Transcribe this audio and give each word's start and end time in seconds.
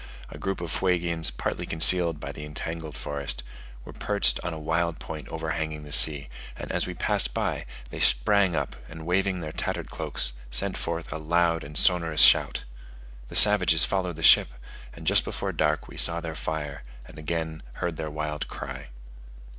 A 0.29 0.39
group 0.39 0.61
of 0.61 0.71
Fuegians 0.71 1.29
partly 1.29 1.67
concealed 1.67 2.19
by 2.19 2.31
the 2.31 2.43
entangled 2.43 2.97
forest, 2.97 3.43
were 3.85 3.93
perched 3.93 4.39
on 4.43 4.51
a 4.51 4.57
wild 4.57 4.97
point 4.97 5.27
overhanging 5.27 5.83
the 5.83 5.91
sea; 5.91 6.27
and 6.57 6.71
as 6.71 6.87
we 6.87 6.95
passed 6.95 7.35
by, 7.35 7.67
they 7.91 7.99
sprang 7.99 8.55
up 8.55 8.75
and 8.89 9.05
waving 9.05 9.41
their 9.41 9.51
tattered 9.51 9.91
cloaks 9.91 10.33
sent 10.49 10.75
forth 10.75 11.13
a 11.13 11.19
loud 11.19 11.63
and 11.63 11.77
sonorous 11.77 12.21
shout. 12.23 12.63
The 13.27 13.35
savages 13.35 13.85
followed 13.85 14.15
the 14.15 14.23
ship, 14.23 14.49
and 14.95 15.05
just 15.05 15.23
before 15.23 15.51
dark 15.51 15.87
we 15.87 15.97
saw 15.97 16.19
their 16.19 16.33
fire, 16.33 16.81
and 17.05 17.19
again 17.19 17.61
heard 17.73 17.97
their 17.97 18.09
wild 18.09 18.47
cry. 18.47 18.87